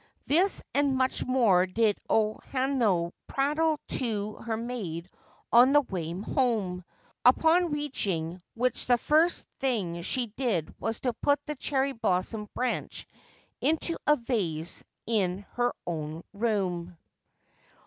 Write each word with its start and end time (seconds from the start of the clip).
This 0.25 0.63
and 0.73 0.97
much 0.97 1.23
more 1.27 1.67
did 1.67 1.95
O 2.09 2.39
Hanano 2.51 3.11
prattle 3.27 3.79
to 3.89 4.33
her 4.37 4.57
maid 4.57 5.07
on 5.51 5.73
their 5.73 5.81
way 5.83 6.11
home, 6.11 6.83
upon 7.23 7.69
reaching 7.71 8.41
which 8.55 8.87
the 8.87 8.97
first 8.97 9.45
thing 9.59 10.01
she 10.01 10.25
did 10.25 10.73
was 10.79 11.01
to 11.01 11.13
put 11.13 11.39
the 11.45 11.53
cherry 11.53 11.91
blossom 11.91 12.49
branch 12.55 13.05
into 13.61 13.95
a 14.07 14.15
vase 14.15 14.83
in 15.05 15.45
her 15.51 15.71
own 15.85 16.23
room. 16.33 16.97